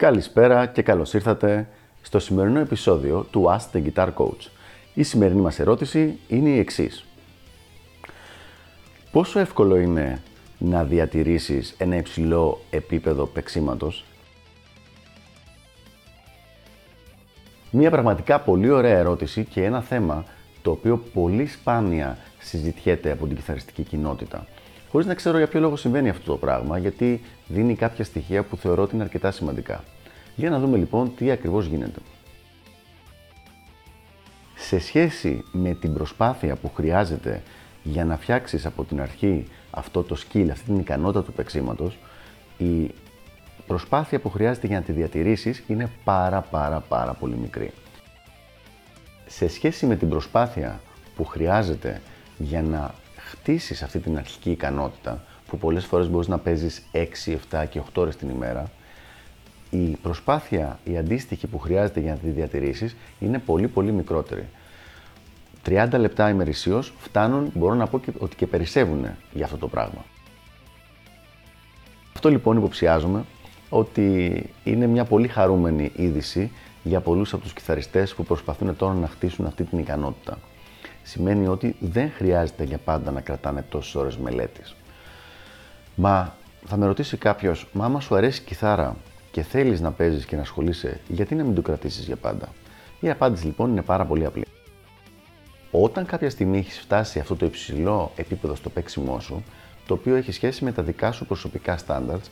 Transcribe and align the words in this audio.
Καλησπέρα 0.00 0.66
και 0.66 0.82
καλώς 0.82 1.14
ήρθατε 1.14 1.68
στο 2.02 2.18
σημερινό 2.18 2.58
επεισόδιο 2.58 3.26
του 3.30 3.44
Ask 3.48 3.76
the 3.76 3.82
Guitar 3.84 4.08
Coach. 4.14 4.48
Η 4.94 5.02
σημερινή 5.02 5.40
μας 5.40 5.58
ερώτηση 5.58 6.18
είναι 6.28 6.48
η 6.48 6.58
εξής. 6.58 7.04
Πόσο 9.10 9.38
εύκολο 9.38 9.76
είναι 9.76 10.22
να 10.58 10.84
διατηρήσεις 10.84 11.74
ένα 11.78 11.96
υψηλό 11.96 12.60
επίπεδο 12.70 13.26
παίξήματος; 13.26 14.04
Μία 17.70 17.90
πραγματικά 17.90 18.40
πολύ 18.40 18.70
ωραία 18.70 18.98
ερώτηση 18.98 19.44
και 19.44 19.64
ένα 19.64 19.80
θέμα 19.80 20.24
το 20.62 20.70
οποίο 20.70 20.96
πολύ 21.12 21.46
σπάνια 21.46 22.18
συζητιέται 22.38 23.10
από 23.10 23.26
την 23.26 23.36
κιθαριστική 23.36 23.82
κοινότητα. 23.82 24.46
Χωρίς 24.90 25.06
να 25.06 25.14
ξέρω 25.14 25.38
για 25.38 25.46
ποιο 25.46 25.60
λόγο 25.60 25.76
συμβαίνει 25.76 26.08
αυτό 26.08 26.30
το 26.32 26.36
πράγμα, 26.36 26.78
γιατί 26.78 27.20
δίνει 27.46 27.74
κάποια 27.74 28.04
στοιχεία 28.04 28.42
που 28.42 28.56
θεωρώ 28.56 28.82
ότι 28.82 28.94
είναι 28.94 29.04
αρκετά 29.04 29.30
σημαντικά. 29.30 29.84
Για 30.40 30.50
να 30.50 30.58
δούμε 30.58 30.76
λοιπόν 30.76 31.14
τι 31.16 31.30
ακριβώς 31.30 31.66
γίνεται. 31.66 32.00
Σε 34.54 34.78
σχέση 34.78 35.44
με 35.52 35.74
την 35.74 35.94
προσπάθεια 35.94 36.56
που 36.56 36.70
χρειάζεται 36.74 37.42
για 37.82 38.04
να 38.04 38.16
φτιάξεις 38.16 38.66
από 38.66 38.84
την 38.84 39.00
αρχή 39.00 39.46
αυτό 39.70 40.02
το 40.02 40.16
skill, 40.18 40.48
αυτή 40.50 40.64
την 40.64 40.78
ικανότητα 40.78 41.22
του 41.22 41.32
παίξήματος, 41.32 41.98
η 42.58 42.90
προσπάθεια 43.66 44.20
που 44.20 44.30
χρειάζεται 44.30 44.66
για 44.66 44.78
να 44.78 44.84
τη 44.84 44.92
διατηρήσεις 44.92 45.62
είναι 45.66 45.90
πάρα 46.04 46.40
πάρα 46.40 46.80
πάρα 46.80 47.12
πολύ 47.12 47.36
μικρή. 47.36 47.72
Σε 49.26 49.48
σχέση 49.48 49.86
με 49.86 49.96
την 49.96 50.08
προσπάθεια 50.08 50.80
που 51.16 51.24
χρειάζεται 51.24 52.00
για 52.38 52.62
να 52.62 52.94
χτίσεις 53.16 53.82
αυτή 53.82 53.98
την 53.98 54.16
αρχική 54.16 54.50
ικανότητα, 54.50 55.24
που 55.46 55.58
πολλές 55.58 55.84
φορές 55.84 56.08
μπορείς 56.08 56.28
να 56.28 56.38
παίζεις 56.38 56.82
6, 56.92 57.38
7 57.50 57.66
και 57.70 57.78
8 57.78 58.02
ώρες 58.02 58.16
την 58.16 58.28
ημέρα, 58.28 58.70
η 59.70 59.96
προσπάθεια, 60.02 60.78
η 60.84 60.98
αντίστοιχη 60.98 61.46
που 61.46 61.58
χρειάζεται 61.58 62.00
για 62.00 62.12
να 62.12 62.18
τη 62.18 62.28
διατηρήσεις 62.28 62.96
είναι 63.18 63.38
πολύ 63.38 63.68
πολύ 63.68 63.92
μικρότερη. 63.92 64.48
30 65.66 65.88
λεπτά 65.98 66.28
ημερησίως 66.28 66.92
φτάνουν, 66.98 67.50
μπορώ 67.54 67.74
να 67.74 67.86
πω 67.86 68.00
ότι 68.18 68.36
και 68.36 68.46
περισσεύουν 68.46 69.06
για 69.32 69.44
αυτό 69.44 69.56
το 69.56 69.68
πράγμα. 69.68 70.04
Αυτό 72.14 72.30
λοιπόν 72.30 72.56
υποψιάζομαι 72.56 73.24
ότι 73.68 74.44
είναι 74.64 74.86
μια 74.86 75.04
πολύ 75.04 75.28
χαρούμενη 75.28 75.92
είδηση 75.96 76.50
για 76.82 77.00
πολλούς 77.00 77.32
από 77.32 77.42
τους 77.42 77.52
κιθαριστές 77.52 78.14
που 78.14 78.24
προσπαθούν 78.24 78.76
τώρα 78.76 78.94
να 78.94 79.06
χτίσουν 79.06 79.46
αυτή 79.46 79.64
την 79.64 79.78
ικανότητα. 79.78 80.38
Σημαίνει 81.02 81.46
ότι 81.46 81.76
δεν 81.80 82.10
χρειάζεται 82.16 82.64
για 82.64 82.78
πάντα 82.78 83.10
να 83.10 83.20
κρατάνε 83.20 83.64
τόσες 83.68 83.94
ώρες 83.94 84.16
μελέτης. 84.16 84.74
Μα 85.94 86.34
θα 86.66 86.76
με 86.76 86.86
ρωτήσει 86.86 87.16
κάποιος, 87.16 87.66
μα 87.72 87.84
άμα 87.84 88.00
σου 88.00 88.14
αρέσει 88.14 88.40
η 88.40 88.44
κιθάρα; 88.44 88.96
Και 89.30 89.42
θέλεις 89.42 89.80
να 89.80 89.92
παίζεις 89.92 90.24
και 90.24 90.36
να 90.36 90.42
ασχολείσαι, 90.42 91.00
γιατί 91.08 91.34
να 91.34 91.44
μην 91.44 91.54
το 91.54 91.62
κρατήσεις 91.62 92.06
για 92.06 92.16
πάντα; 92.16 92.48
Η 93.00 93.10
απάντηση 93.10 93.46
λοιπόν 93.46 93.70
είναι 93.70 93.82
πάρα 93.82 94.04
πολύ 94.04 94.24
απλή. 94.24 94.44
Όταν 95.70 96.06
κάποια 96.06 96.30
στιγμή 96.30 96.58
έχεις 96.58 96.78
φτάσει 96.78 97.18
αυτό 97.18 97.36
το 97.36 97.46
υψηλό 97.46 98.12
επίπεδο 98.16 98.54
στο 98.54 98.70
παίξιμό 98.70 99.20
σου, 99.20 99.44
το 99.86 99.94
οποίο 99.94 100.14
έχει 100.14 100.32
σχέση 100.32 100.64
με 100.64 100.72
τα 100.72 100.82
δικά 100.82 101.12
σου 101.12 101.26
προσωπικά 101.26 101.78
standards, 101.86 102.28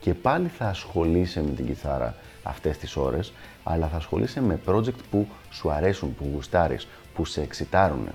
και 0.00 0.14
πάλι 0.14 0.48
θα 0.48 0.68
ασχολείσαι 0.68 1.42
με 1.42 1.50
την 1.50 1.66
κιθάρα 1.66 2.14
αυτές 2.42 2.78
τις 2.78 2.96
ώρες, 2.96 3.32
αλλά 3.64 3.88
θα 3.88 3.96
ασχολείσαι 3.96 4.40
με 4.40 4.60
project 4.66 4.98
που 5.10 5.26
σου 5.50 5.70
αρέσουν, 5.70 6.14
που 6.14 6.30
γουστάρεις, 6.34 6.88
που 7.14 7.24
σε 7.24 7.42
εξητάρουν. 7.42 8.08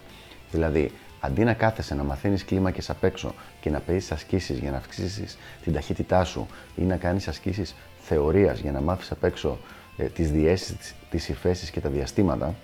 Δηλαδή, 0.51 0.91
αντί 1.25 1.43
να 1.43 1.53
κάθεσαι 1.53 1.95
να 1.95 2.03
μαθαίνεις 2.03 2.45
κλίμακες 2.45 2.89
απ' 2.89 3.03
έξω 3.03 3.33
και 3.61 3.69
να 3.69 3.79
παίζεις 3.79 4.11
ασκήσεις 4.11 4.57
για 4.57 4.71
να 4.71 4.77
αυξήσεις 4.77 5.37
την 5.63 5.73
ταχύτητά 5.73 6.23
σου 6.23 6.47
ή 6.75 6.81
να 6.81 6.97
κάνεις 6.97 7.27
ασκήσεις 7.27 7.75
θεωρίας 7.99 8.59
για 8.59 8.71
να 8.71 8.81
μάθεις 8.81 9.11
απ' 9.11 9.23
έξω 9.23 9.57
ε, 9.97 10.03
τις 10.03 10.31
διέσεις, 10.31 10.95
τις 11.09 11.29
υφέσεις 11.29 11.69
και 11.71 11.79
τα 11.79 11.89
διαστήματα, 11.89 12.55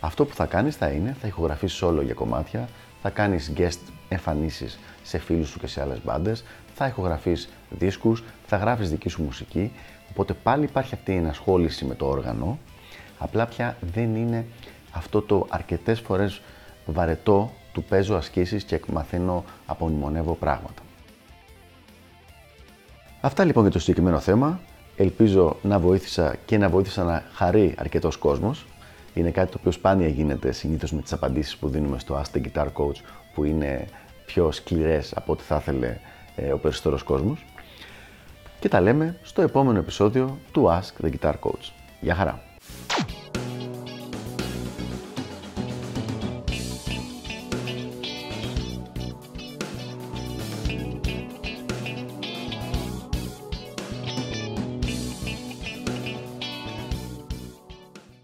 αυτό 0.00 0.24
που 0.24 0.34
θα 0.34 0.46
κάνεις 0.46 0.76
θα 0.76 0.88
είναι, 0.88 1.16
θα 1.20 1.26
ηχογραφήσεις 1.26 1.82
όλο 1.82 2.02
για 2.02 2.14
κομμάτια, 2.14 2.68
θα 3.02 3.10
κάνεις 3.10 3.52
guest 3.56 3.78
εμφανίσεις 4.08 4.78
σε 5.02 5.18
φίλους 5.18 5.48
σου 5.48 5.58
και 5.58 5.66
σε 5.66 5.80
άλλες 5.80 5.98
μπάντες, 6.04 6.44
θα 6.74 6.86
ηχογραφείς 6.86 7.48
δίσκους, 7.70 8.24
θα 8.46 8.56
γράφεις 8.56 8.90
δική 8.90 9.08
σου 9.08 9.22
μουσική, 9.22 9.72
οπότε 10.10 10.32
πάλι 10.32 10.64
υπάρχει 10.64 10.94
αυτή 10.94 11.12
η 11.12 11.16
ενασχόληση 11.16 11.84
με 11.84 11.94
το 11.94 12.06
όργανο, 12.06 12.58
απλά 13.18 13.46
πια 13.46 13.76
δεν 13.92 14.14
είναι 14.16 14.46
αυτό 14.90 15.22
το 15.22 15.46
αρκετές 15.50 16.00
φορές 16.00 16.40
βαρετό 16.86 17.52
του 17.72 17.82
παίζω 17.82 18.16
ασκήσεις 18.16 18.64
και 18.64 18.80
μαθαίνω, 18.92 19.44
απονημονεύω 19.66 20.34
πράγματα. 20.34 20.82
Αυτά 23.20 23.44
λοιπόν 23.44 23.62
για 23.62 23.72
το 23.72 23.78
συγκεκριμένο 23.78 24.18
θέμα. 24.18 24.60
Ελπίζω 24.96 25.56
να 25.62 25.78
βοήθησα 25.78 26.36
και 26.44 26.58
να 26.58 26.68
βοήθησα 26.68 27.04
να 27.04 27.22
χαρεί 27.32 27.74
αρκετός 27.78 28.16
κόσμος. 28.16 28.66
Είναι 29.14 29.30
κάτι 29.30 29.50
το 29.50 29.56
οποίο 29.60 29.70
σπάνια 29.70 30.08
γίνεται 30.08 30.52
συνήθως 30.52 30.92
με 30.92 31.02
τις 31.02 31.12
απαντήσεις 31.12 31.56
που 31.56 31.68
δίνουμε 31.68 31.98
στο 31.98 32.22
Ask 32.22 32.36
the 32.36 32.40
Guitar 32.40 32.66
Coach, 32.66 32.96
που 33.34 33.44
είναι 33.44 33.86
πιο 34.26 34.52
σκληρές 34.52 35.12
από 35.16 35.32
ό,τι 35.32 35.42
θα 35.42 35.56
ήθελε 35.56 35.96
ε, 36.36 36.52
ο 36.52 36.58
περισσότερος 36.58 37.02
κόσμος. 37.02 37.44
Και 38.60 38.68
τα 38.68 38.80
λέμε 38.80 39.16
στο 39.22 39.42
επόμενο 39.42 39.78
επεισόδιο 39.78 40.38
του 40.52 40.68
Ask 40.68 41.04
the 41.04 41.10
Guitar 41.10 41.34
Coach. 41.40 41.70
Γεια 42.00 42.14
χαρά! 42.14 42.51